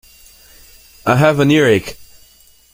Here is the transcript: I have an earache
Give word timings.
I 1.05 1.15
have 1.17 1.39
an 1.39 1.51
earache 1.51 1.95